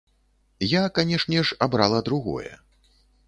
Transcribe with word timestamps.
Я, 0.69 0.81
канешне 0.99 1.43
ж, 1.49 1.57
абрала 1.65 2.01
другое. 2.09 2.53